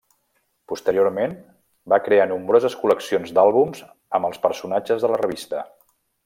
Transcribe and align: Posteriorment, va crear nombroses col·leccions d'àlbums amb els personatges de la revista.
Posteriorment, 0.71 1.35
va 1.93 1.99
crear 2.07 2.25
nombroses 2.31 2.77
col·leccions 2.85 3.35
d'àlbums 3.39 3.85
amb 4.21 4.31
els 4.31 4.43
personatges 4.47 5.07
de 5.07 5.13
la 5.15 5.21
revista. 5.25 5.63